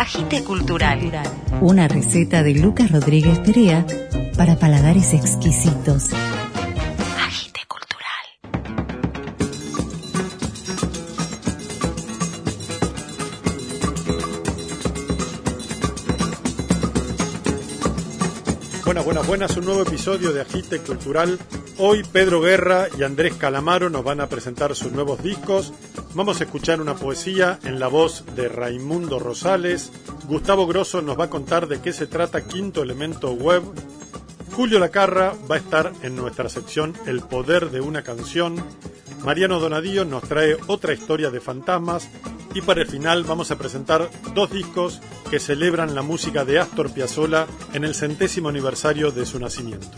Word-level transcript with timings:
Agite 0.00 0.42
Cultural. 0.44 0.98
Una 1.60 1.86
receta 1.86 2.42
de 2.42 2.54
Lucas 2.54 2.90
Rodríguez 2.90 3.38
Perea 3.40 3.86
para 4.34 4.58
paladares 4.58 5.12
exquisitos. 5.12 6.08
Agite 7.22 7.60
Cultural. 7.68 8.24
Buenas, 18.86 19.04
buenas, 19.04 19.26
buenas, 19.26 19.56
un 19.58 19.66
nuevo 19.66 19.82
episodio 19.82 20.32
de 20.32 20.40
Agite 20.40 20.78
Cultural. 20.78 21.38
Hoy 21.76 22.04
Pedro 22.10 22.40
Guerra 22.40 22.86
y 22.98 23.02
Andrés 23.02 23.34
Calamaro 23.34 23.90
nos 23.90 24.02
van 24.02 24.22
a 24.22 24.28
presentar 24.28 24.74
sus 24.74 24.92
nuevos 24.92 25.22
discos. 25.22 25.74
Vamos 26.14 26.40
a 26.40 26.44
escuchar 26.44 26.80
una 26.80 26.96
poesía 26.96 27.60
en 27.62 27.78
la 27.78 27.86
voz 27.86 28.24
de 28.34 28.48
Raimundo 28.48 29.20
Rosales. 29.20 29.92
Gustavo 30.26 30.66
Grosso 30.66 31.02
nos 31.02 31.18
va 31.18 31.24
a 31.24 31.30
contar 31.30 31.68
de 31.68 31.80
qué 31.80 31.92
se 31.92 32.08
trata 32.08 32.46
Quinto 32.46 32.82
Elemento 32.82 33.32
Web. 33.32 33.62
Julio 34.52 34.80
Lacarra 34.80 35.34
va 35.48 35.54
a 35.54 35.58
estar 35.58 35.92
en 36.02 36.16
nuestra 36.16 36.48
sección 36.48 36.94
El 37.06 37.20
Poder 37.20 37.70
de 37.70 37.80
una 37.80 38.02
Canción. 38.02 38.56
Mariano 39.24 39.60
Donadío 39.60 40.04
nos 40.04 40.24
trae 40.24 40.56
otra 40.66 40.92
historia 40.92 41.30
de 41.30 41.40
fantasmas. 41.40 42.08
Y 42.54 42.62
para 42.62 42.82
el 42.82 42.88
final 42.88 43.22
vamos 43.22 43.52
a 43.52 43.58
presentar 43.58 44.10
dos 44.34 44.50
discos 44.50 45.00
que 45.30 45.38
celebran 45.38 45.94
la 45.94 46.02
música 46.02 46.44
de 46.44 46.58
Astor 46.58 46.92
Piazzolla 46.92 47.46
en 47.72 47.84
el 47.84 47.94
centésimo 47.94 48.48
aniversario 48.48 49.12
de 49.12 49.24
su 49.24 49.38
nacimiento. 49.38 49.96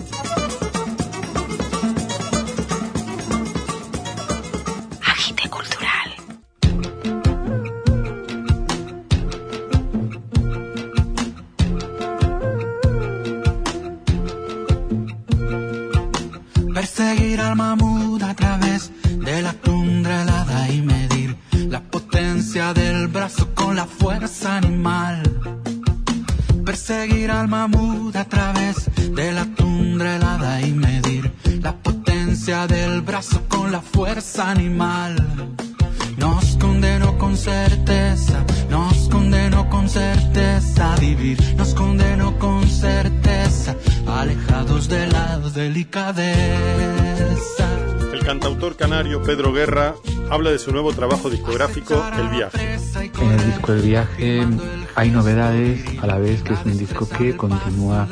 Su 50.63 50.71
nuevo 50.71 50.93
trabajo 50.93 51.29
discográfico 51.29 52.01
El 52.17 52.29
Viaje. 52.29 52.79
En 53.21 53.31
el 53.33 53.47
disco 53.47 53.73
El 53.73 53.83
Viaje 53.83 54.47
hay 54.95 55.11
novedades 55.11 55.83
a 56.01 56.07
la 56.07 56.19
vez 56.19 56.45
que 56.45 56.53
es 56.53 56.65
un 56.65 56.79
disco 56.79 57.09
que 57.09 57.37
continúa 57.37 58.07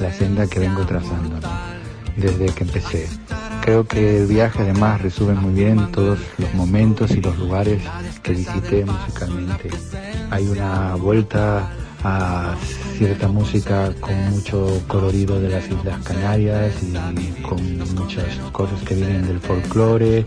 la 0.00 0.12
senda 0.12 0.46
que 0.46 0.60
vengo 0.60 0.86
trazando 0.86 1.40
¿no? 1.40 1.48
desde 2.16 2.46
que 2.46 2.62
empecé. 2.62 3.08
Creo 3.60 3.88
que 3.88 4.18
el 4.18 4.26
viaje 4.28 4.60
además 4.60 5.02
resume 5.02 5.34
muy 5.34 5.52
bien 5.52 5.90
todos 5.90 6.20
los 6.38 6.54
momentos 6.54 7.10
y 7.10 7.20
los 7.20 7.36
lugares 7.38 7.82
que 8.22 8.34
visité 8.34 8.84
musicalmente. 8.84 9.70
Hay 10.30 10.46
una 10.46 10.94
vuelta 10.94 11.68
a 12.04 12.54
cierta 12.96 13.28
música 13.28 13.92
con 14.00 14.14
mucho 14.30 14.82
colorido 14.86 15.40
de 15.40 15.48
las 15.48 15.68
Islas 15.68 16.02
Canarias 16.04 16.74
y 16.82 17.42
con 17.42 17.78
muchas 17.94 18.36
cosas 18.52 18.80
que 18.82 18.94
vienen 18.94 19.26
del 19.26 19.40
folclore. 19.40 20.24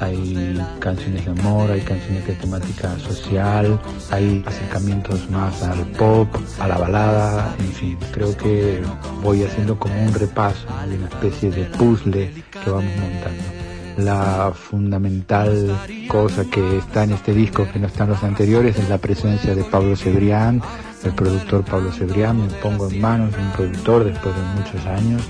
Hay 0.00 0.58
canciones 0.78 1.24
de 1.24 1.30
amor, 1.30 1.70
hay 1.70 1.80
canciones 1.80 2.26
de 2.26 2.34
temática 2.34 2.98
social, 2.98 3.80
hay 4.10 4.42
acercamientos 4.46 5.30
más 5.30 5.62
al 5.62 5.86
pop, 5.92 6.28
a 6.58 6.68
la 6.68 6.78
balada, 6.78 7.54
en 7.58 7.72
fin. 7.72 7.98
Creo 8.12 8.36
que 8.36 8.80
voy 9.22 9.44
haciendo 9.44 9.78
como 9.78 9.94
un 10.02 10.14
repaso, 10.14 10.66
una 10.86 11.08
especie 11.08 11.50
de 11.50 11.64
puzzle 11.76 12.32
que 12.50 12.70
vamos 12.70 12.92
montando 12.96 13.62
la 13.96 14.52
fundamental 14.54 15.78
cosa 16.08 16.44
que 16.44 16.78
está 16.78 17.04
en 17.04 17.12
este 17.12 17.34
disco 17.34 17.66
que 17.70 17.78
no 17.78 17.86
están 17.86 18.08
los 18.08 18.22
anteriores 18.22 18.78
es 18.78 18.88
la 18.88 18.98
presencia 18.98 19.54
de 19.54 19.64
Pablo 19.64 19.96
Cebrián, 19.96 20.62
el 21.04 21.14
productor 21.14 21.64
Pablo 21.64 21.92
Cebrián, 21.92 22.46
me 22.46 22.52
pongo 22.54 22.88
en 22.88 23.00
manos 23.00 23.32
de 23.32 23.42
un 23.42 23.52
productor 23.52 24.04
después 24.04 24.34
de 24.34 24.42
muchos 24.42 24.86
años, 24.86 25.22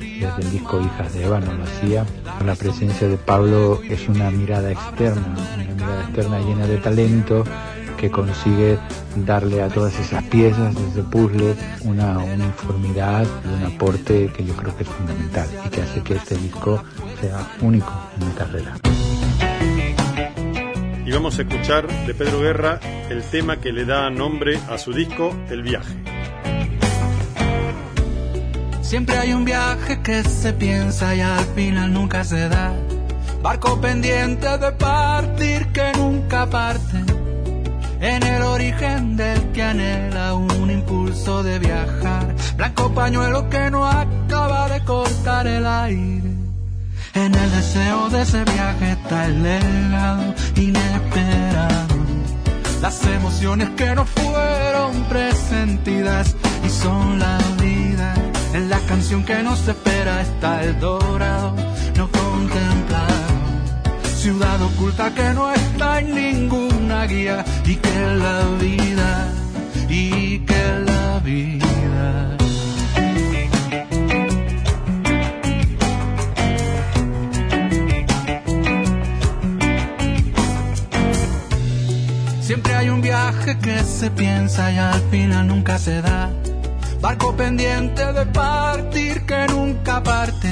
desde 0.00 0.42
el 0.42 0.50
disco 0.50 0.80
Hijas 0.80 1.12
de 1.14 1.24
Eva 1.24 1.40
no 1.40 1.52
lo 1.54 1.64
hacía. 1.64 2.04
La 2.44 2.54
presencia 2.54 3.08
de 3.08 3.16
Pablo 3.16 3.80
es 3.88 4.08
una 4.08 4.30
mirada 4.30 4.70
externa, 4.70 5.34
una 5.54 5.74
mirada 5.74 6.02
externa 6.02 6.40
llena 6.40 6.66
de 6.66 6.78
talento 6.78 7.44
que 7.96 8.10
consigue 8.10 8.78
darle 9.14 9.62
a 9.62 9.68
todas 9.68 9.96
esas 9.98 10.24
piezas 10.24 10.74
ese 10.90 11.02
puzzle 11.04 11.54
una 11.84 12.18
uniformidad 12.18 13.24
y 13.44 13.48
un 13.48 13.74
aporte 13.74 14.32
que 14.36 14.44
yo 14.44 14.54
creo 14.54 14.76
que 14.76 14.82
es 14.82 14.88
fundamental 14.88 15.48
y 15.64 15.68
que 15.68 15.82
hace 15.82 16.02
que 16.02 16.14
este 16.14 16.36
disco 16.36 16.82
sea 17.20 17.46
único 17.60 17.92
en 18.18 18.26
mi 18.26 18.32
carrera. 18.34 18.74
Vamos 21.12 21.38
a 21.38 21.42
escuchar 21.42 21.86
de 22.06 22.14
Pedro 22.14 22.40
Guerra 22.40 22.80
el 23.10 23.22
tema 23.22 23.58
que 23.60 23.70
le 23.70 23.84
da 23.84 24.08
nombre 24.08 24.58
a 24.68 24.78
su 24.78 24.92
disco 24.92 25.36
El 25.50 25.62
Viaje. 25.62 25.94
Siempre 28.80 29.18
hay 29.18 29.34
un 29.34 29.44
viaje 29.44 30.00
que 30.02 30.24
se 30.24 30.54
piensa 30.54 31.14
y 31.14 31.20
al 31.20 31.44
final 31.54 31.92
nunca 31.92 32.24
se 32.24 32.48
da. 32.48 32.72
Barco 33.42 33.78
pendiente 33.80 34.46
de 34.56 34.72
partir 34.72 35.66
que 35.68 35.92
nunca 35.96 36.48
parte. 36.48 37.04
En 38.00 38.22
el 38.22 38.42
origen 38.42 39.16
del 39.16 39.52
que 39.52 39.62
anhela 39.62 40.34
un 40.34 40.70
impulso 40.70 41.42
de 41.42 41.58
viajar. 41.58 42.34
Blanco 42.56 42.92
pañuelo 42.94 43.48
que 43.50 43.70
no 43.70 43.86
acaba 43.86 44.68
de 44.70 44.82
cortar 44.84 45.46
el 45.46 45.66
aire. 45.66 46.31
En 47.14 47.34
el 47.34 47.50
deseo 47.50 48.08
de 48.08 48.22
ese 48.22 48.42
viaje 48.44 48.92
está 48.92 49.26
el 49.26 49.42
legado 49.42 50.34
inesperado. 50.56 51.96
Las 52.80 53.04
emociones 53.06 53.68
que 53.76 53.94
no 53.94 54.06
fueron 54.06 55.04
presentidas 55.04 56.34
y 56.64 56.70
son 56.70 57.18
la 57.18 57.38
vida. 57.60 58.14
En 58.54 58.70
la 58.70 58.78
canción 58.80 59.24
que 59.24 59.42
nos 59.42 59.68
espera 59.68 60.22
está 60.22 60.62
el 60.64 60.80
dorado, 60.80 61.54
no 61.96 62.10
contemplado. 62.10 63.32
Ciudad 64.16 64.62
oculta 64.62 65.12
que 65.14 65.34
no 65.34 65.52
está 65.52 66.00
en 66.00 66.14
ninguna 66.14 67.06
guía 67.06 67.44
y 67.66 67.76
que 67.76 68.06
la 68.24 68.42
vida, 68.58 69.28
y 69.88 70.38
que 70.40 70.84
la 70.86 71.18
vida. 71.18 72.41
Hay 82.82 82.88
un 82.88 83.00
viaje 83.00 83.56
que 83.58 83.78
se 83.84 84.10
piensa 84.10 84.72
y 84.72 84.76
al 84.76 85.00
final 85.10 85.46
nunca 85.46 85.78
se 85.78 86.02
da. 86.02 86.30
Barco 87.00 87.36
pendiente 87.36 88.12
de 88.12 88.26
partir 88.26 89.24
que 89.24 89.46
nunca 89.46 90.02
parte. 90.02 90.50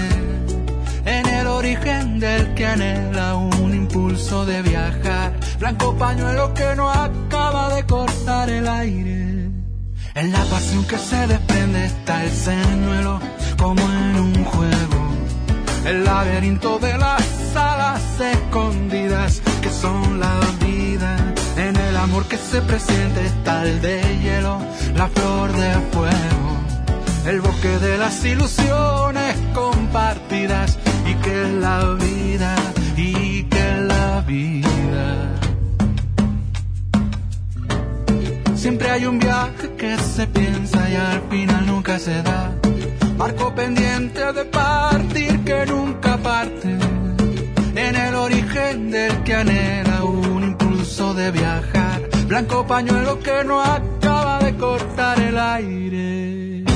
En 1.04 1.26
el 1.26 1.46
origen 1.48 2.20
del 2.20 2.54
que 2.54 2.66
anhela 2.66 3.34
un 3.34 3.74
impulso 3.74 4.46
de 4.46 4.62
viajar. 4.62 5.32
Blanco 5.58 5.96
pañuelo 5.96 6.54
que 6.54 6.76
no 6.76 6.88
acaba 6.88 7.74
de 7.74 7.84
cortar 7.84 8.48
el 8.48 8.68
aire. 8.68 9.50
En 10.15 10.32
la 10.32 10.44
pasión 10.44 10.84
que 10.86 10.98
se 10.98 11.27
desprende 11.27 11.84
está 11.84 12.22
el 12.22 12.30
señuelo 12.30 13.18
como 13.59 13.82
en 13.82 14.21
un 14.21 14.44
juego. 14.44 15.00
El 15.84 16.04
laberinto 16.04 16.78
de 16.78 16.97
las 16.97 17.56
alas 17.56 18.21
escondidas 18.21 19.42
que 19.62 19.71
son 19.71 20.21
la 20.21 20.38
vida. 20.65 21.29
Amor 22.00 22.26
que 22.26 22.38
se 22.38 22.62
presenta 22.62 23.20
está 23.20 23.62
el 23.62 23.82
de 23.82 24.00
hielo, 24.22 24.58
la 24.97 25.06
flor 25.08 25.52
de 25.52 25.72
fuego. 25.92 26.50
El 27.26 27.42
bosque 27.42 27.68
de 27.68 27.98
las 27.98 28.24
ilusiones 28.24 29.36
compartidas 29.52 30.78
y 31.06 31.14
que 31.16 31.44
la 31.60 31.94
vida, 32.00 32.54
y 32.97 33.42
que 33.42 33.76
la 33.82 34.22
vida. 34.26 35.36
Siempre 38.54 38.91
hay 38.91 39.04
un 39.04 39.18
viaje 39.18 39.74
que 39.76 39.98
se 39.98 40.26
piensa 40.26 40.88
y 40.88 40.96
al 40.96 41.20
final 41.28 41.66
nunca 41.66 41.98
se 41.98 42.22
da. 42.22 42.50
Barco 43.18 43.54
pendiente 43.54 44.32
de 44.32 44.44
partir 44.46 45.44
que 45.44 45.66
nunca 45.66 46.16
parte. 46.16 46.78
En 47.74 47.94
el 47.94 48.14
origen 48.14 48.91
del 48.91 49.22
que 49.22 49.34
anhela 49.34 50.04
un 50.04 50.42
impulso 50.44 51.12
de 51.12 51.30
viajar. 51.30 51.79
Blanco 52.30 52.65
pañuelo 52.65 53.18
que 53.18 53.42
no 53.42 53.60
acaba 53.60 54.38
cortar 54.56 55.18
el 55.21 55.36
aire. 55.36 56.69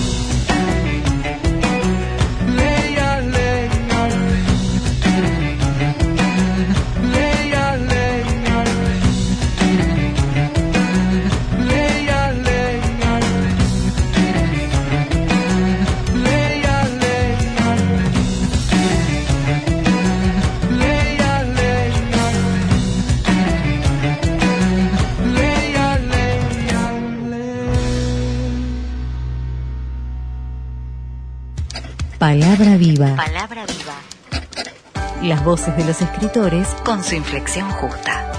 Palabra 32.24 32.78
viva. 32.78 33.16
Palabra 33.16 33.66
viva. 33.66 35.28
Las 35.28 35.44
voces 35.44 35.76
de 35.76 35.84
los 35.84 36.00
escritores 36.00 36.68
Con 36.82 37.04
su 37.04 37.16
inflexión 37.16 37.68
justa. 37.68 38.32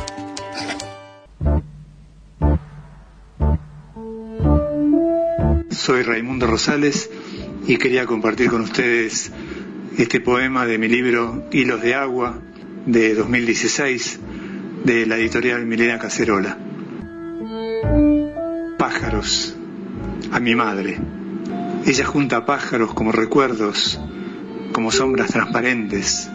Soy 5.70 6.02
Raimundo 6.02 6.48
Rosales 6.48 7.12
y 7.68 7.78
quería 7.78 8.08
compartir 8.08 8.50
con 8.50 8.62
ustedes 8.62 9.32
este 10.00 10.20
poema 10.20 10.66
de 10.66 10.80
mi 10.80 10.88
libro 10.88 11.48
Hilos 11.52 11.84
de 11.84 11.94
Agua 11.94 12.40
de 12.88 13.14
2016 13.14 14.20
de 14.84 15.06
la 15.06 15.18
editorial 15.18 15.64
Milena 15.68 16.00
Cacerola. 16.00 16.58
Pájaros, 18.80 19.56
a 20.32 20.40
mi 20.40 20.56
madre. 20.56 20.98
Ella 21.86 22.06
junta 22.06 22.46
pájaros 22.46 22.94
como 22.94 23.12
recuerdos, 23.12 24.00
como 24.72 24.92
sombras 24.92 25.32
transparentes. 25.32 26.30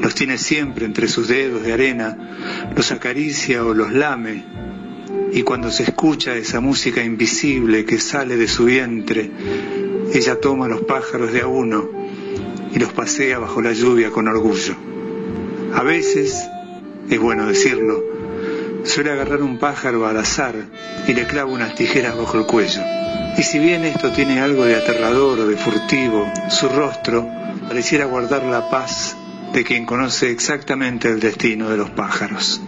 Los 0.00 0.14
tiene 0.14 0.38
siempre 0.38 0.86
entre 0.86 1.08
sus 1.08 1.28
dedos 1.28 1.62
de 1.62 1.72
arena, 1.72 2.16
los 2.74 2.90
acaricia 2.90 3.64
o 3.64 3.74
los 3.74 3.92
lame 3.92 4.44
y 5.34 5.42
cuando 5.42 5.70
se 5.70 5.82
escucha 5.82 6.36
esa 6.36 6.60
música 6.60 7.02
invisible 7.02 7.84
que 7.84 7.98
sale 7.98 8.36
de 8.36 8.46
su 8.46 8.66
vientre, 8.66 9.30
ella 10.12 10.40
toma 10.40 10.68
los 10.68 10.82
pájaros 10.82 11.32
de 11.32 11.40
a 11.40 11.48
uno 11.48 11.88
y 12.72 12.78
los 12.78 12.92
pasea 12.92 13.40
bajo 13.40 13.60
la 13.60 13.72
lluvia 13.72 14.10
con 14.10 14.28
orgullo. 14.28 14.76
A 15.74 15.82
veces, 15.82 16.48
es 17.10 17.18
bueno 17.18 17.46
decirlo, 17.46 18.13
suele 18.84 19.10
agarrar 19.10 19.42
un 19.42 19.58
pájaro 19.58 20.06
al 20.06 20.16
azar 20.16 20.54
y 21.08 21.12
le 21.14 21.26
clava 21.26 21.50
unas 21.50 21.74
tijeras 21.74 22.16
bajo 22.16 22.38
el 22.38 22.46
cuello. 22.46 22.82
Y 23.36 23.42
si 23.42 23.58
bien 23.58 23.84
esto 23.84 24.12
tiene 24.12 24.40
algo 24.40 24.64
de 24.64 24.76
aterrador 24.76 25.40
o 25.40 25.46
de 25.46 25.56
furtivo, 25.56 26.30
su 26.48 26.68
rostro 26.68 27.28
pareciera 27.68 28.04
guardar 28.04 28.44
la 28.44 28.70
paz 28.70 29.16
de 29.52 29.64
quien 29.64 29.86
conoce 29.86 30.30
exactamente 30.30 31.08
el 31.08 31.20
destino 31.20 31.68
de 31.70 31.76
los 31.76 31.90
pájaros. 31.90 32.60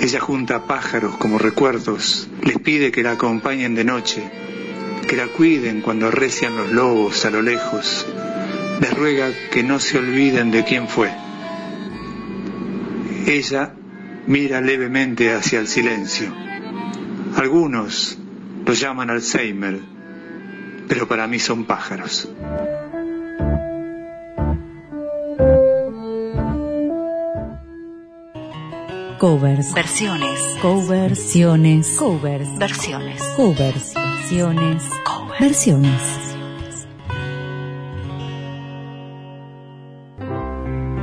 Ella 0.00 0.20
junta 0.20 0.66
pájaros 0.66 1.16
como 1.16 1.38
recuerdos, 1.38 2.28
les 2.42 2.58
pide 2.58 2.90
que 2.90 3.02
la 3.02 3.12
acompañen 3.12 3.74
de 3.74 3.84
noche, 3.84 4.22
que 5.06 5.16
la 5.16 5.26
cuiden 5.26 5.80
cuando 5.82 6.08
arrecian 6.08 6.56
los 6.56 6.72
lobos 6.72 7.24
a 7.24 7.30
lo 7.30 7.42
lejos, 7.42 8.06
les 8.80 8.94
ruega 8.94 9.30
que 9.50 9.62
no 9.62 9.78
se 9.78 9.98
olviden 9.98 10.50
de 10.50 10.64
quién 10.64 10.88
fue. 10.88 11.10
Ella 13.26 13.74
mira 14.26 14.60
levemente 14.60 15.32
hacia 15.32 15.60
el 15.60 15.68
silencio. 15.68 16.32
Algunos 17.36 18.18
lo 18.64 18.72
llaman 18.72 19.10
Alzheimer, 19.10 19.80
pero 20.88 21.08
para 21.08 21.26
mí 21.26 21.38
son 21.38 21.64
pájaros. 21.64 22.28
covers. 29.22 29.72
Versiones. 29.72 30.40
Coversiones. 30.60 31.86
Covers. 31.96 32.58
Versiones. 32.58 33.22
Covers. 33.36 33.94
Versiones. 33.94 34.82
Covers. 35.04 35.40
Versiones. 35.40 36.02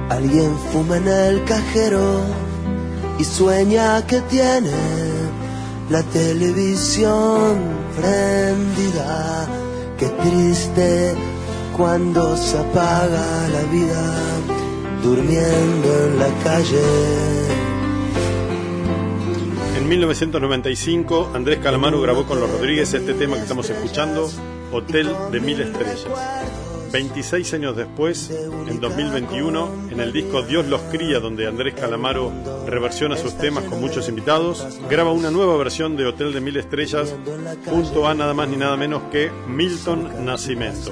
Alguien 0.09 0.53
fuma 0.69 0.97
en 0.97 1.07
el 1.07 1.43
cajero 1.45 2.25
y 3.19 3.23
sueña 3.25 4.05
que 4.07 4.21
tiene 4.21 4.71
la 5.89 6.01
televisión 6.03 7.57
prendida. 7.95 9.47
Qué 9.97 10.07
triste 10.07 11.13
cuando 11.75 12.37
se 12.37 12.57
apaga 12.57 13.47
la 13.49 13.63
vida 13.71 14.13
durmiendo 15.03 16.05
en 16.05 16.19
la 16.19 16.43
calle. 16.43 16.81
En 19.77 19.89
1995, 19.89 21.31
Andrés 21.33 21.59
Calamaro 21.59 21.99
grabó 22.01 22.25
con 22.25 22.39
los 22.39 22.49
Rodríguez 22.49 22.93
este 22.93 23.13
tema 23.13 23.35
que 23.35 23.41
estamos 23.41 23.69
escuchando, 23.69 24.29
Hotel 24.71 25.13
de 25.31 25.39
Mil 25.41 25.59
Estrellas. 25.59 26.68
26 26.91 27.53
años 27.53 27.75
después, 27.75 28.31
en 28.67 28.79
2021, 28.79 29.89
en 29.91 29.99
el 29.99 30.11
disco 30.11 30.41
Dios 30.41 30.65
los 30.67 30.81
cría, 30.83 31.19
donde 31.19 31.47
Andrés 31.47 31.75
Calamaro 31.75 32.31
reversiona 32.65 33.15
sus 33.15 33.37
temas 33.37 33.63
con 33.65 33.79
muchos 33.79 34.09
invitados, 34.09 34.65
graba 34.89 35.11
una 35.11 35.31
nueva 35.31 35.57
versión 35.57 35.95
de 35.95 36.05
Hotel 36.05 36.33
de 36.33 36.41
Mil 36.41 36.57
Estrellas 36.57 37.15
junto 37.65 38.07
a 38.07 38.13
nada 38.13 38.33
más 38.33 38.49
ni 38.49 38.57
nada 38.57 38.75
menos 38.77 39.03
que 39.11 39.31
Milton 39.47 40.25
Nascimento. 40.25 40.91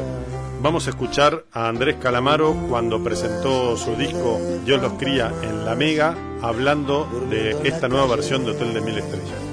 Vamos 0.61 0.88
a 0.88 0.91
escuchar 0.91 1.45
a 1.51 1.67
Andrés 1.67 1.97
Calamaro 1.97 2.55
cuando 2.69 3.03
presentó 3.03 3.77
su 3.77 3.95
disco 3.95 4.39
Dios 4.65 4.81
los 4.81 4.94
cría 4.94 5.31
en 5.44 5.65
La 5.65 5.75
Mega, 5.75 6.15
hablando 6.41 7.07
de 7.29 7.55
esta 7.63 7.88
nueva 7.88 8.07
versión 8.07 8.44
de 8.44 8.51
Hotel 8.51 8.73
de 8.73 8.81
Mil 8.81 8.97
Estrellas. 8.97 9.47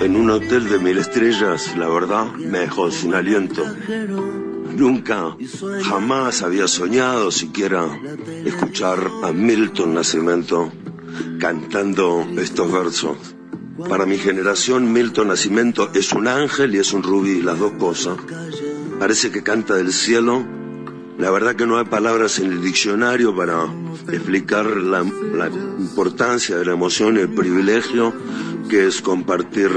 En 0.00 0.16
un 0.16 0.30
hotel 0.30 0.68
de 0.68 0.78
mil 0.78 0.96
estrellas, 0.98 1.76
la 1.76 1.86
verdad, 1.86 2.32
me 2.32 2.60
dejó 2.60 2.90
sin 2.90 3.14
aliento. 3.14 3.62
Nunca, 4.76 5.36
jamás 5.84 6.42
había 6.42 6.66
soñado 6.66 7.30
siquiera 7.30 7.86
escuchar 8.44 9.10
a 9.22 9.32
Milton 9.32 9.94
Nascimento 9.94 10.72
cantando 11.38 12.26
estos 12.38 12.72
versos. 12.72 13.16
Para 13.88 14.06
mi 14.06 14.18
generación, 14.18 14.92
Milton 14.92 15.28
Nascimento 15.28 15.90
es 15.94 16.12
un 16.12 16.28
ángel 16.28 16.74
y 16.74 16.78
es 16.78 16.92
un 16.92 17.02
rubí, 17.02 17.42
las 17.42 17.58
dos 17.58 17.72
cosas. 17.72 18.16
Parece 18.98 19.30
que 19.30 19.42
canta 19.42 19.74
del 19.74 19.92
cielo. 19.92 20.44
La 21.18 21.30
verdad 21.30 21.54
que 21.54 21.66
no 21.66 21.78
hay 21.78 21.84
palabras 21.84 22.38
en 22.38 22.52
el 22.52 22.62
diccionario 22.62 23.34
para 23.36 23.66
explicar 24.08 24.66
la, 24.66 25.02
la 25.02 25.48
importancia 25.78 26.56
de 26.56 26.64
la 26.64 26.72
emoción 26.72 27.16
y 27.16 27.20
el 27.20 27.28
privilegio 27.28 28.14
que 28.68 28.86
es 28.86 29.02
compartir 29.02 29.70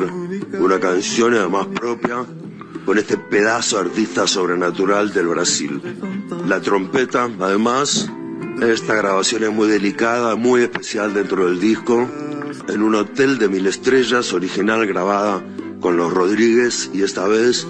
una 0.59 0.79
canción 0.79 1.33
además 1.33 1.67
propia 1.67 2.25
con 2.85 2.97
este 2.97 3.17
pedazo 3.17 3.79
artista 3.79 4.27
sobrenatural 4.27 5.11
del 5.13 5.27
Brasil. 5.27 5.81
La 6.47 6.61
trompeta, 6.61 7.29
además, 7.39 8.09
esta 8.61 8.95
grabación 8.95 9.43
es 9.43 9.51
muy 9.51 9.67
delicada, 9.67 10.35
muy 10.35 10.61
especial 10.61 11.13
dentro 11.13 11.45
del 11.47 11.59
disco, 11.59 12.07
en 12.67 12.81
un 12.83 12.95
hotel 12.95 13.37
de 13.37 13.49
mil 13.49 13.65
estrellas, 13.67 14.33
original 14.33 14.85
grabada 14.85 15.43
con 15.79 15.97
los 15.97 16.13
Rodríguez 16.13 16.89
y 16.93 17.03
esta 17.03 17.27
vez 17.27 17.67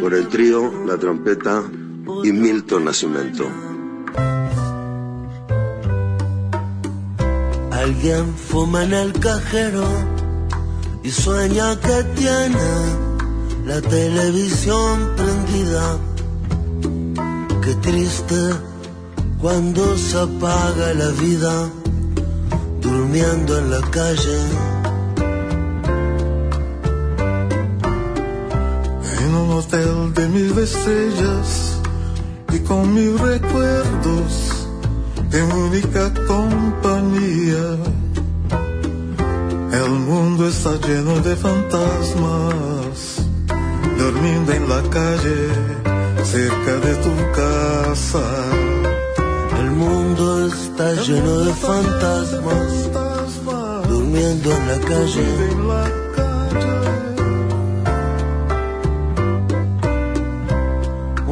con 0.00 0.12
el 0.12 0.28
trío, 0.28 0.84
la 0.86 0.96
trompeta 0.96 1.62
y 2.24 2.32
Milton 2.32 2.84
Nascimento. 2.86 3.48
Alguien 7.70 8.34
fuma 8.36 8.84
en 8.84 8.92
el 8.92 9.12
cajero 9.12 9.84
y 11.02 11.10
sueña 11.10 11.78
que 11.80 12.04
tiene 12.14 13.11
la 13.66 13.80
televisión 13.80 15.10
prendida. 15.16 15.98
Qué 17.62 17.74
triste 17.76 18.36
cuando 19.40 19.96
se 19.96 20.18
apaga 20.18 20.94
la 20.94 21.08
vida 21.20 21.68
durmiendo 22.80 23.58
en 23.58 23.70
la 23.70 23.80
calle. 23.90 24.38
En 29.20 29.34
un 29.34 29.50
hotel 29.50 30.14
de 30.14 30.28
mil 30.28 30.58
estrellas 30.58 31.78
y 32.52 32.58
con 32.60 32.94
mil 32.94 33.18
recuerdos 33.18 34.68
de 35.30 35.42
única 35.42 36.12
compañía. 36.26 37.64
El 39.72 39.90
mundo 39.90 40.48
está 40.48 40.72
lleno 40.86 41.18
de 41.20 41.34
fantasmas, 41.34 42.81
durmiendo 44.02 44.52
en 44.52 44.68
la 44.68 44.82
calle, 44.90 45.38
cerca 46.24 46.74
de 46.86 46.94
tu 47.04 47.14
casa. 47.40 48.24
El 49.60 49.70
mundo 49.70 50.46
está 50.48 50.92
lleno 51.06 51.34
de, 51.46 51.52
fantasmas, 51.54 52.72
durmiendo 53.88 54.48
en 54.58 54.68
la 54.70 54.78
calle. 54.90 55.28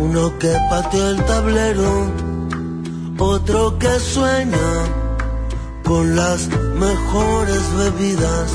Uno 0.07 0.39
que 0.39 0.53
patea 0.71 1.09
el 1.11 1.25
tablero, 1.25 1.91
otro 3.19 3.79
que 3.79 3.95
sueña 3.99 4.71
con 5.85 6.15
las 6.15 6.49
mejores 6.87 7.63
bebidas. 7.81 8.51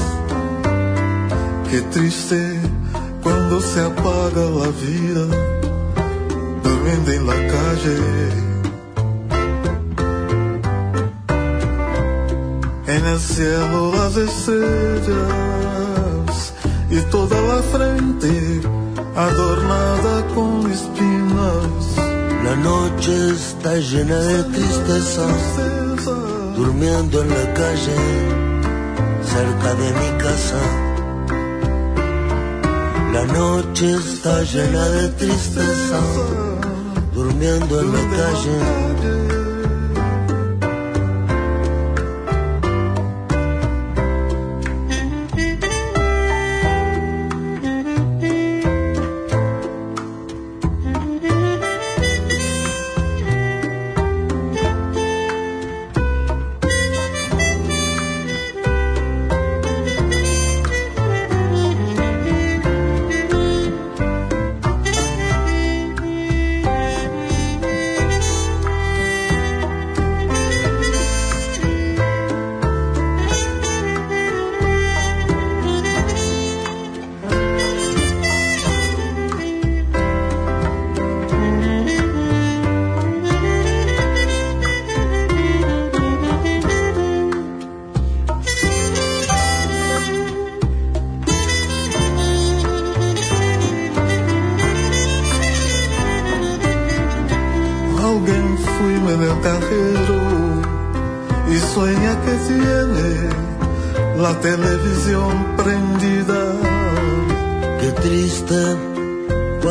Qué 1.69 1.81
triste 1.93 2.74
cuando 3.25 3.59
se 3.59 3.81
apaga 3.81 4.43
la 4.61 4.69
vida, 4.85 5.25
durmiendo 6.63 7.11
en 7.11 7.25
la 7.25 7.39
calle. 7.55 7.97
En 12.85 13.03
el 13.13 13.19
cielo 13.19 13.91
las 13.93 14.15
estrellas 14.15 15.15
y 16.91 16.99
toda 17.09 17.41
la 17.41 17.61
frente 17.73 18.61
adornada 19.15 20.27
con 20.35 20.71
espinas. 20.71 21.83
La 22.43 22.55
noche 22.57 23.31
está 23.31 23.75
llena 23.77 24.19
de 24.19 24.43
tristeza, 24.43 25.25
durmiendo 26.55 27.23
en 27.23 27.29
la 27.29 27.53
calle, 27.55 27.97
cerca 29.33 29.73
de 29.73 29.87
mi 29.99 30.09
casa. 30.23 30.84
La 33.15 33.23
noche 33.27 33.93
está 33.93 34.43
llena 34.43 34.89
de 34.89 35.07
tristeza, 35.07 36.01
durmiendo 37.13 37.79
en 37.79 37.93
la 37.93 38.03
calle. 38.17 39.34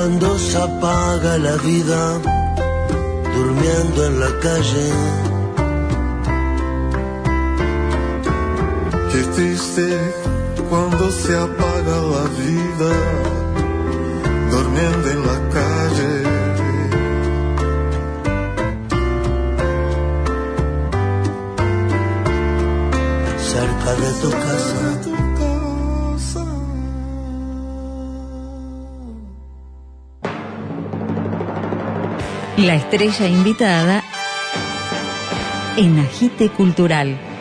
Cuando 0.04 0.38
se 0.38 0.58
apaga 0.58 1.38
la 1.38 1.56
vida, 1.56 2.20
durmiendo 3.34 4.06
en 4.06 4.20
la 4.20 4.32
calle. 4.38 4.86
Qué 9.10 9.22
triste 9.34 9.86
cuando 10.68 11.10
se 11.10 11.34
apaga 11.34 11.96
la 12.14 12.24
vida, 12.42 12.92
durmiendo 14.50 15.06
en 15.14 15.20
la 15.30 15.38
calle. 15.56 16.12
cerca 23.52 23.90
de 24.02 24.10
tu 24.20 24.30
casa. 24.30 25.23
La 32.56 32.76
estrella 32.76 33.26
invitada 33.26 34.04
en 35.76 35.98
Agite 35.98 36.50
Cultural. 36.50 37.33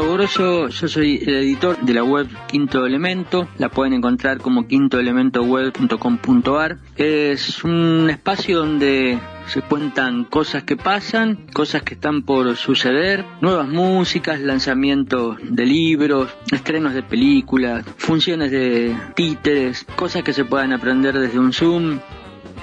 Yo 0.00 0.70
soy 0.70 1.22
el 1.26 1.36
editor 1.36 1.78
de 1.80 1.94
la 1.94 2.04
web 2.04 2.28
Quinto 2.46 2.86
Elemento, 2.86 3.48
la 3.58 3.68
pueden 3.68 3.94
encontrar 3.94 4.38
como 4.38 4.66
quintoelementoweb.com.ar. 4.66 6.78
Es 6.96 7.64
un 7.64 8.08
espacio 8.10 8.58
donde 8.58 9.18
se 9.48 9.62
cuentan 9.62 10.24
cosas 10.24 10.62
que 10.62 10.76
pasan, 10.76 11.46
cosas 11.52 11.82
que 11.82 11.94
están 11.94 12.22
por 12.22 12.54
suceder, 12.56 13.24
nuevas 13.40 13.66
músicas, 13.66 14.40
lanzamientos 14.40 15.38
de 15.42 15.66
libros, 15.66 16.28
estrenos 16.52 16.94
de 16.94 17.02
películas, 17.02 17.84
funciones 17.96 18.50
de 18.50 18.96
títeres, 19.14 19.84
cosas 19.96 20.22
que 20.22 20.32
se 20.32 20.44
puedan 20.44 20.72
aprender 20.72 21.18
desde 21.18 21.38
un 21.38 21.52
Zoom. 21.52 21.98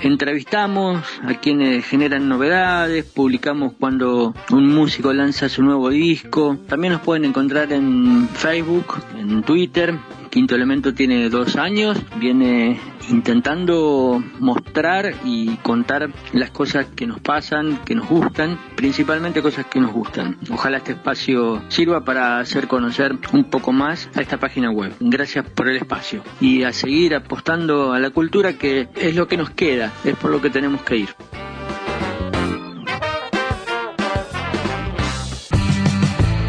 Entrevistamos 0.02 1.04
a 1.24 1.34
quienes 1.36 1.86
generan 1.86 2.28
novedades, 2.30 3.06
publicamos 3.06 3.74
cuando 3.80 4.34
un 4.52 4.68
músico 4.70 5.14
lanza 5.14 5.50
su 5.50 5.64
nuevo 5.64 5.90
disco. 5.90 6.58
También 6.68 6.94
nos 6.94 7.02
pueden 7.02 7.25
encontrar 7.25 7.72
en 7.72 8.28
Facebook, 8.30 8.98
en 9.18 9.44
Twitter, 9.44 9.96
Quinto 10.36 10.54
Elemento 10.54 10.94
tiene 10.94 11.30
dos 11.30 11.56
años, 11.56 11.98
viene 12.18 12.77
intentando 13.10 14.22
mostrar 14.42 15.15
y 15.24 15.56
contar 15.63 16.10
las 16.34 16.50
cosas 16.50 16.88
que 16.94 17.08
nos 17.08 17.22
pasan, 17.22 17.77
que 17.86 17.96
nos 17.96 18.10
gustan, 18.10 18.60
principalmente 18.75 19.42
cosas 19.42 19.68
que 19.68 19.80
nos 19.80 19.94
gustan. 19.94 20.38
Ojalá 20.51 20.80
este 20.80 20.92
espacio 20.92 21.63
sirva 21.70 22.04
para 22.04 22.39
hacer 22.39 22.68
conocer 22.68 23.18
un 23.32 23.46
poco 23.46 23.72
más 23.72 24.10
a 24.13 24.20
esta 24.20 24.38
página 24.38 24.70
web. 24.72 24.94
Gracias 25.00 25.50
por 25.51 25.70
el 25.70 25.77
espacio 25.77 26.22
y 26.42 26.63
a 26.63 26.74
seguir 26.74 27.15
apostando 27.15 27.94
a 27.94 28.00
la 28.00 28.10
cultura 28.10 28.58
que 28.58 28.89
es 28.94 29.15
lo 29.15 29.30
que 29.30 29.38
nos 29.38 29.51
queda, 29.51 29.94
es 30.04 30.18
por 30.18 30.32
lo 30.32 30.42
que 30.42 30.50
tenemos 30.50 30.82
que 30.82 30.98
ir. 30.98 31.10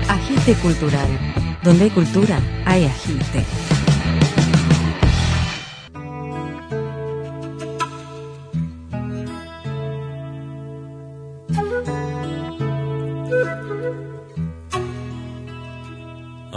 Agite 0.09 0.55
Cultural. 0.55 1.37
Donde 1.63 1.85
hay 1.85 1.91
cultura, 1.91 2.39
hay 2.65 2.85
agite. 2.85 3.66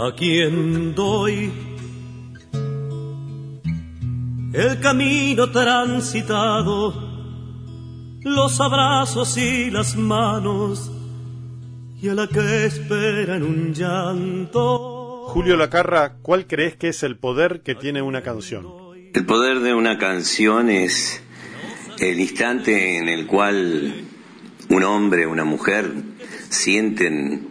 A 0.02 0.14
quien 0.14 0.94
doy 0.94 1.52
el 4.54 4.80
camino 4.80 5.50
transitado, 5.50 6.94
los 8.22 8.60
abrazos 8.62 9.36
y 9.36 9.70
las 9.70 9.96
manos, 9.96 10.90
y 12.00 12.08
a 12.08 12.14
la 12.14 12.26
que 12.28 12.64
espera 12.64 13.36
en 13.36 13.42
un 13.42 13.74
llanto. 13.74 15.26
Julio 15.26 15.58
Lacarra, 15.58 16.14
¿cuál 16.22 16.46
crees 16.46 16.76
que 16.76 16.88
es 16.88 17.02
el 17.02 17.18
poder 17.18 17.60
que 17.60 17.74
tiene 17.74 18.00
una 18.00 18.22
canción? 18.22 18.66
El 19.12 19.26
poder 19.26 19.60
de 19.60 19.74
una 19.74 19.98
canción 19.98 20.70
es 20.70 21.22
el 21.98 22.18
instante 22.18 22.96
en 22.96 23.10
el 23.10 23.26
cual 23.26 24.06
un 24.70 24.82
hombre, 24.82 25.26
una 25.26 25.44
mujer 25.44 25.92
sienten 26.48 27.49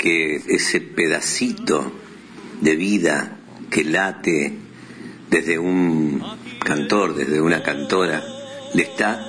que 0.00 0.36
ese 0.48 0.80
pedacito 0.80 1.92
de 2.62 2.74
vida 2.74 3.36
que 3.68 3.84
late 3.84 4.56
desde 5.28 5.58
un 5.58 6.24
cantor, 6.64 7.14
desde 7.14 7.38
una 7.42 7.62
cantora, 7.62 8.24
le 8.72 8.82
está 8.82 9.26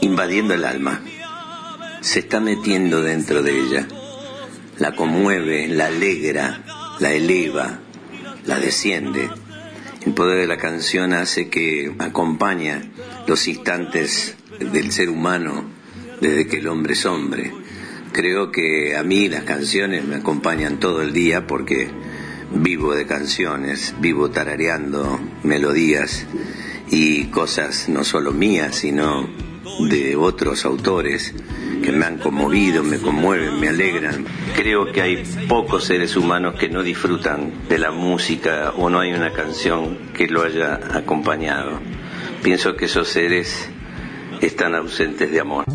invadiendo 0.00 0.54
el 0.54 0.64
alma, 0.64 1.02
se 2.00 2.20
está 2.20 2.40
metiendo 2.40 3.02
dentro 3.02 3.42
de 3.42 3.58
ella, 3.60 3.86
la 4.78 4.96
conmueve, 4.96 5.68
la 5.68 5.86
alegra, 5.86 6.96
la 7.00 7.12
eleva, 7.12 7.80
la 8.46 8.58
desciende. 8.58 9.28
El 10.06 10.14
poder 10.14 10.38
de 10.38 10.46
la 10.46 10.56
canción 10.56 11.12
hace 11.12 11.50
que 11.50 11.94
acompaña 11.98 12.82
los 13.26 13.46
instantes 13.46 14.36
del 14.58 14.90
ser 14.90 15.10
humano 15.10 15.64
desde 16.22 16.46
que 16.46 16.58
el 16.58 16.68
hombre 16.68 16.94
es 16.94 17.04
hombre 17.04 17.52
creo 18.14 18.52
que 18.52 18.96
a 18.96 19.02
mí 19.02 19.28
las 19.28 19.42
canciones 19.42 20.04
me 20.04 20.16
acompañan 20.16 20.78
todo 20.78 21.02
el 21.02 21.12
día 21.12 21.46
porque 21.46 21.90
vivo 22.54 22.94
de 22.94 23.06
canciones, 23.06 23.94
vivo 24.00 24.30
tarareando 24.30 25.20
melodías 25.42 26.24
y 26.90 27.24
cosas 27.26 27.88
no 27.88 28.04
solo 28.04 28.30
mías, 28.30 28.76
sino 28.76 29.28
de 29.90 30.14
otros 30.14 30.64
autores 30.64 31.34
que 31.82 31.90
me 31.90 32.06
han 32.06 32.18
conmovido, 32.18 32.84
me 32.84 32.98
conmueven, 32.98 33.58
me 33.58 33.68
alegran. 33.68 34.24
Creo 34.54 34.92
que 34.92 35.02
hay 35.02 35.24
pocos 35.48 35.84
seres 35.84 36.16
humanos 36.16 36.54
que 36.54 36.68
no 36.68 36.84
disfrutan 36.84 37.52
de 37.68 37.78
la 37.78 37.90
música 37.90 38.72
o 38.76 38.88
no 38.88 39.00
hay 39.00 39.12
una 39.12 39.32
canción 39.32 39.98
que 40.14 40.28
lo 40.28 40.44
haya 40.44 40.78
acompañado. 40.96 41.80
Pienso 42.44 42.76
que 42.76 42.84
esos 42.84 43.08
seres 43.08 43.68
están 44.40 44.76
ausentes 44.76 45.32
de 45.32 45.40
amor. 45.40 45.73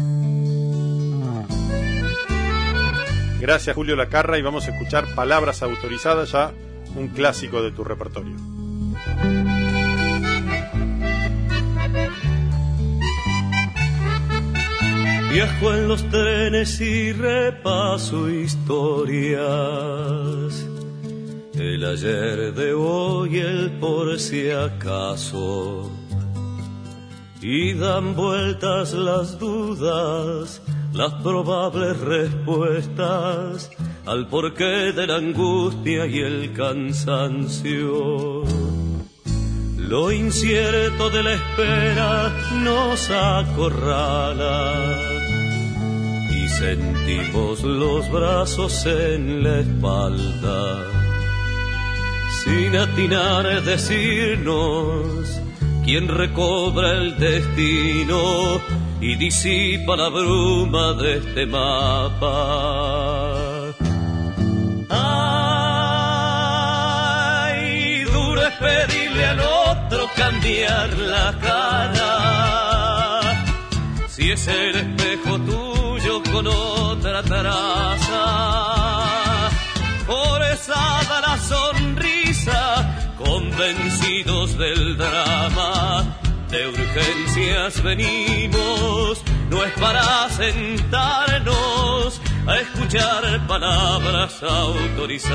Gracias 3.50 3.76
Julio 3.76 3.96
Lacarra 3.96 4.38
y 4.38 4.44
vamos 4.44 4.68
a 4.68 4.70
escuchar 4.70 5.06
Palabras 5.16 5.64
Autorizadas, 5.64 6.34
ya 6.34 6.54
un 6.96 7.08
clásico 7.08 7.64
de 7.64 7.72
tu 7.72 7.84
repertorio. 7.84 8.36
Viajo 15.32 15.74
en 15.74 15.88
los 15.88 16.08
trenes 16.12 16.80
y 16.80 17.12
repaso 17.12 18.30
historias. 18.30 19.18
El 21.56 21.86
ayer 21.86 22.54
de 22.54 22.74
hoy, 22.76 23.40
el 23.40 23.72
por 23.80 24.20
si 24.20 24.52
acaso. 24.52 25.92
Y 27.42 27.74
dan 27.74 28.16
vueltas 28.16 28.94
las 28.94 29.40
dudas, 29.40 30.62
las 30.94 31.14
probables 31.22 32.00
respuestas 32.00 33.70
al 34.06 34.28
porqué 34.28 34.92
de 34.92 35.08
la 35.08 35.18
angustia 35.18 36.06
y 36.06 36.20
el 36.20 36.54
cansancio. 36.54 38.44
Lo 39.78 40.12
incierto 40.12 41.10
de 41.10 41.24
la 41.24 41.34
espera 41.34 42.32
nos 42.64 43.10
acorrala 43.10 45.20
sentimos 46.60 47.64
los 47.64 48.12
brazos 48.12 48.86
en 48.86 49.44
la 49.44 49.60
espalda, 49.60 50.84
sin 52.44 52.76
atinar 52.76 53.46
a 53.46 53.62
decirnos 53.62 55.08
quién 55.86 56.10
recobra 56.10 56.98
el 56.98 57.18
destino 57.18 58.60
y 59.02 59.16
disipa 59.16 59.96
la 59.96 60.10
bruma 60.10 60.94
de 60.94 61.18
este 61.18 61.46
mapa. 61.46 62.36
Ay, 67.40 68.04
duro 68.04 68.42
es 68.42 68.54
pedirle 68.56 69.26
al 69.26 69.40
otro 69.40 70.10
cambiar 70.16 70.90
la 70.98 71.38
cara, 71.40 72.14
si 74.08 74.32
es 74.32 74.48
el 74.48 74.76
espejo 74.76 75.40
tú 75.40 75.80
con 76.32 76.48
otra 76.48 77.22
traza. 77.24 78.26
Por 80.08 80.44
esa 80.44 81.22
la 81.22 81.38
sonrisa, 81.38 83.14
convencidos 83.18 84.58
del 84.58 84.98
drama, 84.98 86.19
de 86.50 86.68
urgencias 86.68 87.84
venimos, 87.84 89.24
no 89.50 89.64
es 89.64 89.72
para 89.74 90.30
sentarnos 90.30 92.20
a 92.48 92.58
escuchar 92.58 93.48
palabras 93.48 94.42
autorizadas. 94.42 95.30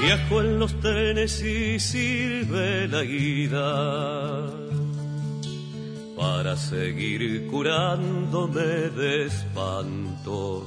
Viajo 0.00 0.40
en 0.40 0.58
los 0.58 0.80
trenes 0.80 1.42
y 1.42 1.78
sirve 1.78 2.88
la 2.88 3.02
guida 3.02 4.61
para 6.22 6.56
seguir 6.56 7.48
curándome 7.48 8.90
de 9.00 9.26
espanto. 9.26 10.64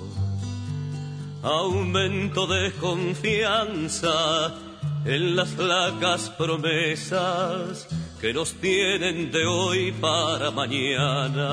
Aumento 1.42 2.46
de 2.46 2.74
confianza 2.74 4.54
en 5.06 5.38
las 5.38 5.50
flacas 5.50 6.30
promesas 6.32 7.88
que 8.20 8.34
nos 8.34 8.54
tienen 8.56 9.32
de 9.32 9.46
hoy 9.46 9.94
para 9.94 10.52
mañana. 10.52 11.48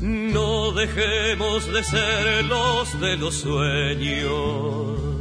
No 0.00 0.70
dejemos 0.72 1.66
de 1.72 1.82
ser 1.82 2.44
los 2.44 3.00
de 3.00 3.16
los 3.16 3.34
sueños 3.34 5.14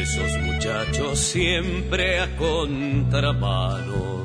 esos 0.00 0.38
muchachos 0.42 1.18
siempre 1.18 2.20
a 2.20 2.36
contramano, 2.36 4.19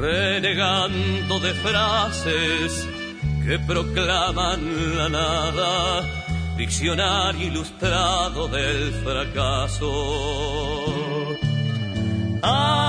renegando 0.00 1.38
de 1.40 1.52
frases 1.54 2.88
que 3.44 3.58
proclaman 3.58 4.96
la 4.96 5.08
nada, 5.08 6.02
diccionario 6.56 7.48
ilustrado 7.48 8.48
del 8.48 8.92
fracaso. 9.04 9.92
Ay, 12.42 12.86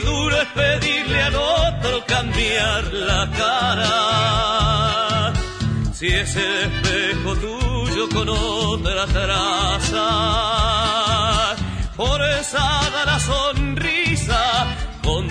duro 0.00 0.36
es 0.42 0.48
pedirle 0.48 1.22
al 1.22 1.36
otro 1.36 2.04
cambiar 2.06 2.92
la 2.92 3.30
cara, 3.38 5.32
si 5.92 6.08
es 6.08 6.34
el 6.36 6.72
espejo 6.72 7.36
tú 7.36 7.64
con 8.12 8.28
otra 8.28 9.06
traza. 9.06 10.08
Por 11.96 12.20
esa 12.22 12.84
sonrisa, 13.20 13.53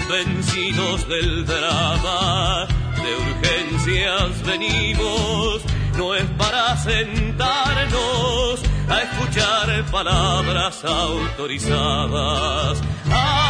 convencidos 0.08 1.08
del 1.08 1.46
drama, 1.46 2.68
de 2.96 3.16
urgencias 3.16 4.44
venimos, 4.46 5.62
no 5.98 6.16
es 6.16 6.26
para 6.38 6.76
sentarnos 6.78 8.62
a 8.90 9.02
escuchar 9.02 9.86
palabras 9.92 10.84
autorizadas. 10.86 12.82
¡Ay! 13.12 13.44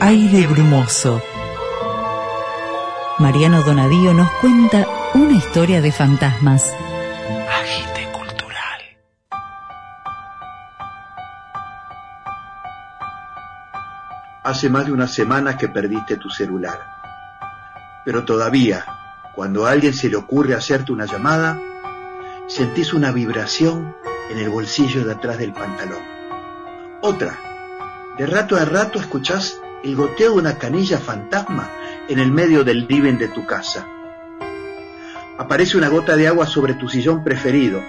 Aire 0.00 0.46
brumoso 0.46 1.20
Mariano 3.18 3.62
Donadío 3.62 4.14
nos 4.14 4.30
cuenta 4.40 4.86
una 5.14 5.36
historia 5.36 5.80
de 5.80 5.90
fantasmas. 5.90 6.72
Agite 7.50 7.97
Hace 14.48 14.70
más 14.70 14.86
de 14.86 14.92
una 14.92 15.06
semana 15.06 15.58
que 15.58 15.68
perdiste 15.68 16.16
tu 16.16 16.30
celular. 16.30 16.80
Pero 18.02 18.24
todavía, 18.24 18.82
cuando 19.34 19.66
a 19.66 19.72
alguien 19.72 19.92
se 19.92 20.08
le 20.08 20.16
ocurre 20.16 20.54
hacerte 20.54 20.90
una 20.90 21.04
llamada, 21.04 21.60
sentís 22.46 22.94
una 22.94 23.12
vibración 23.12 23.94
en 24.30 24.38
el 24.38 24.48
bolsillo 24.48 25.04
de 25.04 25.12
atrás 25.12 25.36
del 25.36 25.52
pantalón. 25.52 26.00
Otra. 27.02 27.38
De 28.16 28.24
rato 28.24 28.56
a 28.56 28.64
rato 28.64 28.98
escuchás 28.98 29.60
el 29.84 29.94
goteo 29.94 30.32
de 30.32 30.38
una 30.38 30.56
canilla 30.56 30.96
fantasma 30.96 31.70
en 32.08 32.18
el 32.18 32.32
medio 32.32 32.64
del 32.64 32.86
living 32.88 33.18
de 33.18 33.28
tu 33.28 33.44
casa. 33.44 33.86
Aparece 35.36 35.76
una 35.76 35.90
gota 35.90 36.16
de 36.16 36.26
agua 36.26 36.46
sobre 36.46 36.72
tu 36.72 36.88
sillón 36.88 37.22
preferido. 37.22 37.82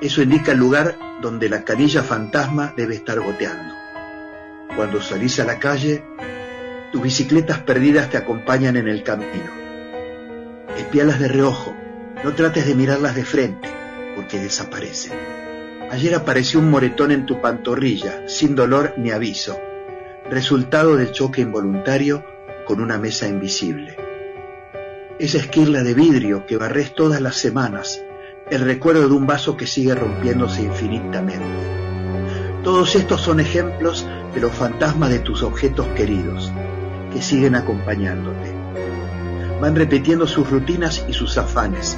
Eso 0.00 0.22
indica 0.22 0.52
el 0.52 0.58
lugar 0.58 0.96
donde 1.20 1.50
la 1.50 1.64
canilla 1.64 2.02
fantasma 2.02 2.72
debe 2.74 2.94
estar 2.94 3.20
goteando. 3.20 3.81
Cuando 4.76 5.02
salís 5.02 5.38
a 5.38 5.44
la 5.44 5.58
calle, 5.58 6.02
tus 6.92 7.02
bicicletas 7.02 7.58
perdidas 7.60 8.08
te 8.08 8.16
acompañan 8.16 8.76
en 8.76 8.88
el 8.88 9.02
camino. 9.02 9.50
Espialas 10.76 11.20
de 11.20 11.28
reojo, 11.28 11.74
no 12.24 12.34
trates 12.34 12.66
de 12.66 12.74
mirarlas 12.74 13.14
de 13.14 13.24
frente, 13.24 13.68
porque 14.16 14.38
desaparecen. 14.38 15.12
Ayer 15.90 16.14
apareció 16.14 16.58
un 16.58 16.70
moretón 16.70 17.10
en 17.10 17.26
tu 17.26 17.40
pantorrilla, 17.42 18.26
sin 18.26 18.54
dolor 18.54 18.94
ni 18.96 19.10
aviso, 19.10 19.58
resultado 20.30 20.96
del 20.96 21.12
choque 21.12 21.42
involuntario 21.42 22.24
con 22.66 22.80
una 22.80 22.96
mesa 22.96 23.28
invisible. 23.28 23.96
Esa 25.18 25.38
esquirla 25.38 25.82
de 25.82 25.92
vidrio 25.92 26.46
que 26.46 26.56
barres 26.56 26.94
todas 26.94 27.20
las 27.20 27.36
semanas, 27.36 28.02
el 28.50 28.62
recuerdo 28.62 29.06
de 29.06 29.14
un 29.14 29.26
vaso 29.26 29.56
que 29.56 29.66
sigue 29.66 29.94
rompiéndose 29.94 30.62
infinitamente. 30.62 31.81
Todos 32.62 32.94
estos 32.94 33.20
son 33.20 33.40
ejemplos 33.40 34.06
de 34.34 34.40
los 34.40 34.52
fantasmas 34.52 35.10
de 35.10 35.18
tus 35.18 35.42
objetos 35.42 35.88
queridos, 35.88 36.52
que 37.12 37.20
siguen 37.20 37.56
acompañándote. 37.56 38.52
van 39.60 39.76
repitiendo 39.76 40.26
sus 40.26 40.50
rutinas 40.50 41.04
y 41.08 41.12
sus 41.12 41.38
afanes 41.38 41.96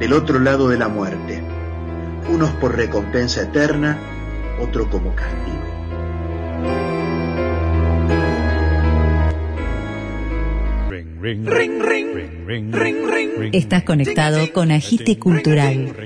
del 0.00 0.12
otro 0.12 0.40
lado 0.40 0.68
de 0.68 0.78
la 0.78 0.88
muerte, 0.88 1.42
unos 2.28 2.50
por 2.52 2.76
recompensa 2.76 3.42
eterna, 3.42 3.98
otro 4.60 4.90
como 4.90 5.14
castigo. 5.14 5.73
Estás 13.52 13.82
conectado 13.84 14.52
con 14.52 14.70
Agite 14.70 15.18
Cultural. 15.18 15.96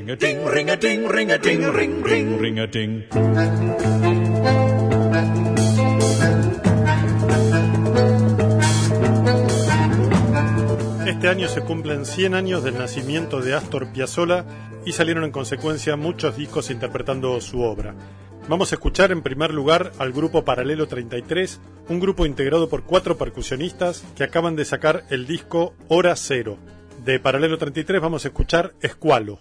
Este 11.05 11.29
año 11.29 11.49
se 11.49 11.63
cumplen 11.63 12.05
100 12.07 12.35
años 12.35 12.63
del 12.63 12.79
nacimiento 12.79 13.41
de 13.41 13.55
Astor 13.55 13.93
Piazzolla 13.93 14.45
y 14.87 14.93
salieron 14.93 15.25
en 15.25 15.33
consecuencia 15.33 15.97
muchos 15.97 16.37
discos 16.37 16.71
interpretando 16.71 17.41
su 17.41 17.61
obra. 17.63 17.97
Vamos 18.49 18.73
a 18.73 18.77
escuchar 18.77 19.13
en 19.13 19.21
primer 19.21 19.53
lugar 19.53 19.93
al 19.99 20.11
grupo 20.11 20.43
Paralelo 20.43 20.89
33, 20.89 21.61
un 21.91 22.01
grupo 22.01 22.25
integrado 22.25 22.71
por 22.71 22.83
cuatro 22.83 23.19
percusionistas 23.19 24.03
que 24.17 24.25
acaban 24.25 24.57
de 24.57 24.65
sacar 24.65 25.05
el 25.11 25.27
disco 25.27 25.75
Hora 25.89 26.17
Cero. 26.17 26.57
De 27.05 27.21
Paralelo 27.21 27.59
33 27.59 28.01
vamos 28.01 28.25
a 28.25 28.29
escuchar 28.29 28.73
Escualo. 28.81 29.41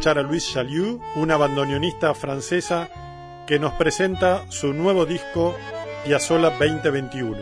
Escuchar 0.00 0.18
a 0.18 0.22
Luis 0.22 0.50
Chalieu, 0.50 0.98
una 1.14 1.36
bandoneonista 1.36 2.14
francesa 2.14 2.88
que 3.46 3.58
nos 3.58 3.74
presenta 3.74 4.50
su 4.50 4.72
nuevo 4.72 5.04
disco 5.04 5.54
Piazzolla 6.06 6.48
2021. 6.58 7.36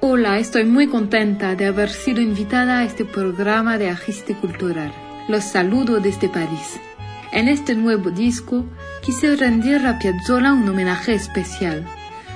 Hola, 0.00 0.38
estoy 0.38 0.64
muy 0.64 0.86
contenta 0.86 1.56
de 1.56 1.66
haber 1.66 1.90
sido 1.90 2.20
invitada 2.20 2.78
a 2.78 2.84
este 2.84 3.04
programa 3.04 3.78
de 3.78 3.90
Agiste 3.90 4.36
Cultural. 4.36 4.92
Los 5.26 5.42
saludo 5.42 5.98
desde 5.98 6.28
París. 6.28 6.78
En 7.32 7.48
este 7.48 7.74
nuevo 7.74 8.10
disco 8.12 8.64
quise 9.00 9.34
rendir 9.34 9.84
a 9.84 9.98
Piazzolla 9.98 10.52
un 10.52 10.68
homenaje 10.68 11.14
especial, 11.14 11.84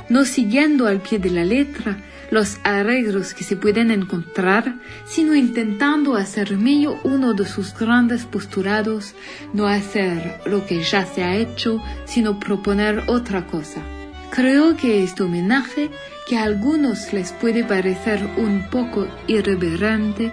no 0.09 0.25
siguiendo 0.25 0.87
al 0.87 1.01
pie 1.01 1.19
de 1.19 1.31
la 1.31 1.45
letra 1.45 1.99
los 2.31 2.59
arreglos 2.65 3.35
que 3.35 3.45
se 3.45 3.57
pueden 3.57 3.91
encontrar, 3.91 4.75
sino 5.05 5.35
intentando 5.35 6.17
hacer 6.17 6.57
mío 6.57 6.99
uno 7.05 7.35
de 7.35 7.47
sus 7.47 7.77
grandes 7.77 8.25
postulados, 8.25 9.15
no 9.53 9.67
hacer 9.67 10.41
lo 10.47 10.67
que 10.67 10.83
ya 10.83 11.07
se 11.07 11.23
ha 11.23 11.37
hecho, 11.37 11.81
sino 12.05 12.41
proponer 12.41 13.05
otra 13.07 13.47
cosa. 13.47 13.83
Creo 14.31 14.77
que 14.77 15.05
este 15.05 15.23
homenaje, 15.23 15.91
que 16.29 16.37
a 16.37 16.43
algunos 16.43 17.13
les 17.13 17.33
puede 17.33 17.65
parecer 17.65 18.21
un 18.37 18.69
poco 18.71 19.07
irreverente, 19.29 20.33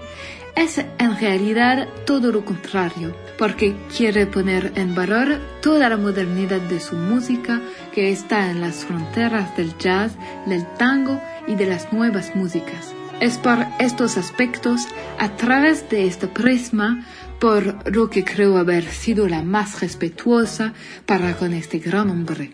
es 0.56 0.78
en 0.78 1.20
realidad 1.20 1.88
todo 2.06 2.32
lo 2.32 2.46
contrario, 2.46 3.16
porque 3.38 3.76
quiere 3.96 4.28
poner 4.28 4.72
en 4.76 4.96
valor 4.96 5.40
toda 5.62 5.90
la 5.90 5.98
modernidad 5.98 6.62
de 6.62 6.80
su 6.80 6.96
música 6.96 7.62
que 7.94 8.12
está 8.12 8.50
en 8.52 8.62
las 8.62 8.86
fronteras 8.86 9.56
del 9.58 9.78
jazz, 9.78 10.14
del 10.46 10.66
tango 10.78 11.20
y 11.48 11.56
de 11.56 11.66
las 11.66 11.92
nuevas 11.92 12.36
músicas. 12.36 12.94
Es 13.20 13.38
por 13.38 13.66
estos 13.80 14.18
aspectos, 14.18 14.88
a 15.18 15.36
través 15.36 15.90
de 15.90 16.08
este 16.08 16.28
prisma, 16.28 17.06
por 17.40 17.92
lo 17.94 18.10
que 18.10 18.24
creo 18.24 18.58
haber 18.58 18.86
sido 18.86 19.28
la 19.28 19.42
más 19.42 19.82
respetuosa 19.82 20.74
para 21.06 21.36
con 21.36 21.54
este 21.54 21.80
gran 21.80 22.10
hombre. 22.10 22.52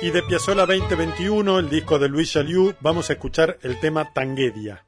Y 0.00 0.10
de 0.10 0.22
Piazzolla 0.22 0.64
2021, 0.64 1.58
el 1.58 1.68
disco 1.68 1.98
de 1.98 2.08
Luis 2.08 2.30
Chaliu, 2.30 2.72
vamos 2.80 3.10
a 3.10 3.14
escuchar 3.14 3.58
el 3.62 3.80
tema 3.80 4.12
Tanguedia. 4.12 4.87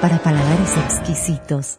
Para 0.00 0.18
paladares 0.18 0.76
exquisitos. 0.76 1.74